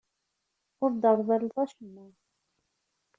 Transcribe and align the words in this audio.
Ur 0.83 0.89
d-terḍileḍ 0.91 1.55
acemma. 1.63 2.05